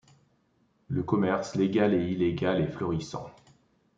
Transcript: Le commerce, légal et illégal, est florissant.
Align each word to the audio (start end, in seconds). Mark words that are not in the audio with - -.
Le 0.87 1.03
commerce, 1.03 1.53
légal 1.53 1.93
et 1.93 2.09
illégal, 2.11 2.59
est 2.59 2.65
florissant. 2.71 3.29